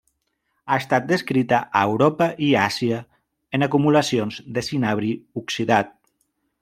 [0.69, 3.03] Ha estat descrita a Europa i Àsia
[3.59, 5.95] en acumulacions de cinabri oxidat.